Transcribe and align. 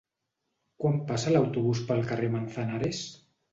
Quan 0.83 0.97
passa 1.11 1.35
l'autobús 1.35 1.83
pel 1.93 2.03
carrer 2.09 2.33
Manzanares? 2.39 3.07